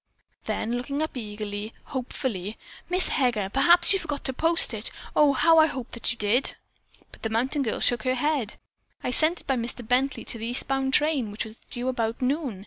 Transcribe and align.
Then 0.45 0.71
looking 0.77 1.03
up 1.03 1.15
eagerly, 1.15 1.75
hopefully, 1.83 2.57
"Miss 2.89 3.09
Heger, 3.09 3.49
perhaps 3.53 3.93
you 3.93 3.99
forgot 3.99 4.23
to 4.23 4.33
post 4.33 4.73
it. 4.73 4.89
Oh, 5.15 5.33
how 5.33 5.59
I 5.59 5.67
hope 5.67 5.91
that 5.91 6.11
you 6.11 6.17
did!" 6.17 6.55
But 7.11 7.21
the 7.21 7.29
mountain 7.29 7.61
girl 7.61 7.79
shook 7.79 8.01
her 8.01 8.15
head. 8.15 8.55
"I 9.03 9.11
sent 9.11 9.41
it 9.41 9.45
by 9.45 9.57
Mr. 9.57 9.87
Bently 9.87 10.25
to 10.25 10.39
the 10.39 10.47
eastbound 10.47 10.95
train, 10.95 11.29
which 11.29 11.45
was 11.45 11.59
due 11.69 11.87
about 11.87 12.19
noon. 12.19 12.59